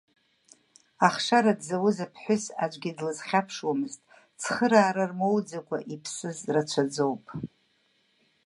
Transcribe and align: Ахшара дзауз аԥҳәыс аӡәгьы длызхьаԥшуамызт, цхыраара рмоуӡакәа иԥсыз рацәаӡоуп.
Ахшара 1.07 1.53
дзауз 1.59 1.97
аԥҳәыс 2.05 2.45
аӡәгьы 2.63 2.91
длызхьаԥшуамызт, 2.97 4.01
цхыраара 4.39 5.05
рмоуӡакәа 5.11 5.77
иԥсыз 5.93 6.39
рацәаӡоуп. 6.53 7.23